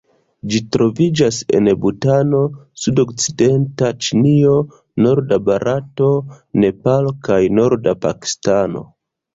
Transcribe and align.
Ĝi 0.51 0.59
troviĝas 0.75 1.41
en 1.57 1.69
Butano, 1.83 2.39
sudokcidenta 2.85 3.93
Ĉinio, 4.07 4.57
norda 5.07 5.41
Barato, 5.51 6.13
Nepalo 6.67 7.17
kaj 7.31 7.43
norda 7.61 7.97
Pakistano. 8.09 8.89